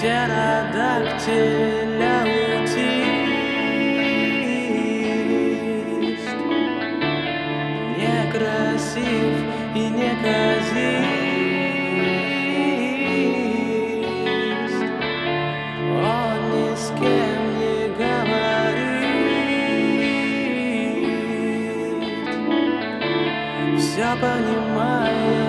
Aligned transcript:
Птеродактиля 0.00 1.34
аутист 2.24 2.80
Некрасив 7.98 9.36
и 9.74 9.78
неказист 9.98 11.20
Он 16.02 16.38
ни 16.50 16.70
с 16.74 16.86
кем 16.98 17.40
не 17.60 17.78
говорит 18.00 18.80
Все 23.78 24.08
понимает, 24.16 25.39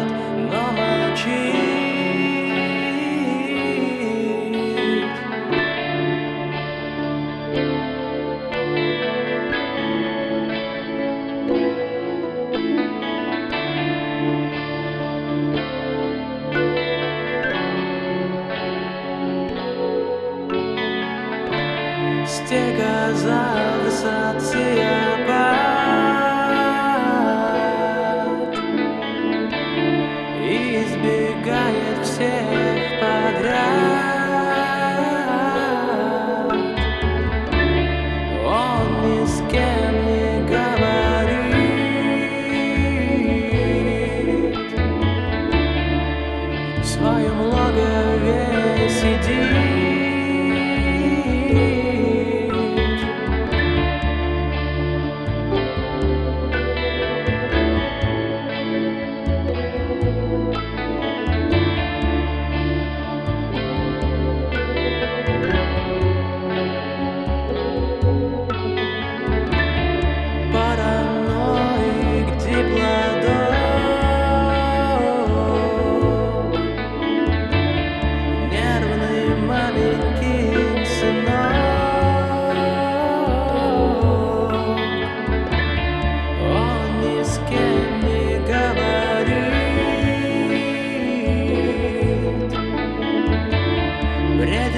Стегозавр 22.31 23.91
социопат 23.91 25.20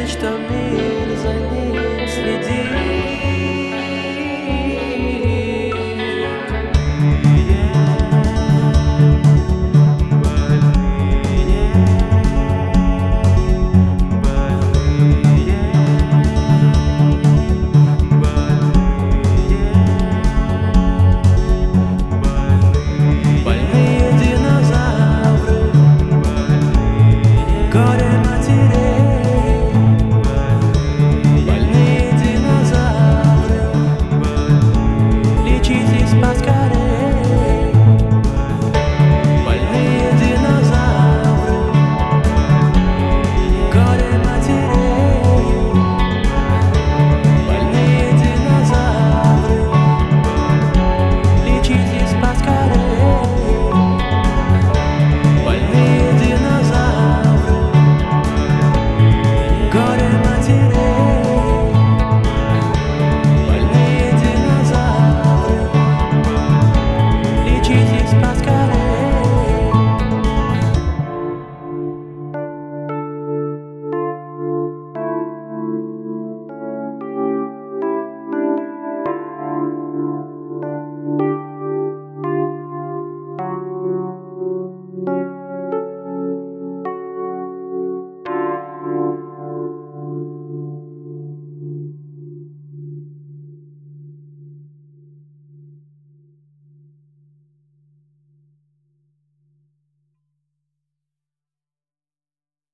Testamento. 0.04 0.83